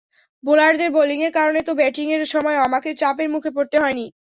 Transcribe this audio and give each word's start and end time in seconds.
বোলারদের 0.43 0.89
বোলিংয়ের 0.95 1.31
কারণেই 1.37 1.65
তো 1.67 1.73
ব্যাটিংয়ের 1.79 2.23
সময় 2.33 2.57
আমাকে 2.67 2.89
চাপের 3.01 3.27
মুখে 3.33 3.51
পড়তে 3.55 3.77
হয়নি। 3.83 4.05